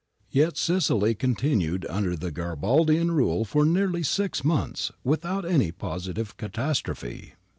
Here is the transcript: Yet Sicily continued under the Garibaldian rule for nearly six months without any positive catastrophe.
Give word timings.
Yet 0.31 0.57
Sicily 0.57 1.13
continued 1.13 1.85
under 1.87 2.15
the 2.15 2.31
Garibaldian 2.31 3.11
rule 3.11 3.45
for 3.45 3.65
nearly 3.65 4.01
six 4.01 4.43
months 4.43 4.91
without 5.03 5.45
any 5.45 5.71
positive 5.71 6.37
catastrophe. 6.37 7.35